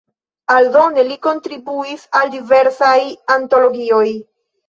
[0.53, 2.97] Aldone li kontribuis al diversaj
[3.37, 4.09] antologioj.